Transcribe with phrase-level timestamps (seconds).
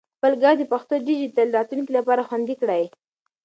[0.17, 2.83] خپل ږغ د پښتو د ډیجیټل راتلونکي لپاره خوندي کړئ.